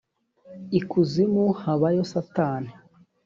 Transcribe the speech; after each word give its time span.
ikuzimu 0.79 1.43
habayo 1.61 2.03
satani. 2.11 2.71